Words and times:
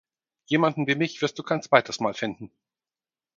Jemanden 0.47 0.87
wie 0.87 0.95
mich 0.95 1.21
wirst 1.21 1.37
du 1.37 1.43
kein 1.43 1.61
zweites 1.61 1.99
Mal 1.99 2.15
finden. 2.15 2.51